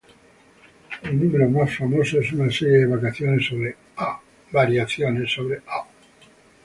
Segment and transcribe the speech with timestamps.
[1.03, 3.45] El número más famoso es una serie de variaciones
[5.29, 5.79] sobre "Ah!